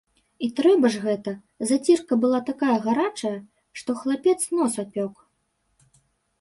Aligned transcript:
І 0.45 0.47
трэба 0.59 0.87
ж 0.95 1.01
гэта, 1.03 1.33
зацірка 1.73 2.13
была 2.25 2.39
такая 2.49 2.77
гарачая, 2.87 3.35
што 3.83 3.89
хлапец 4.03 4.39
нос 4.57 4.73
апёк. 4.89 5.15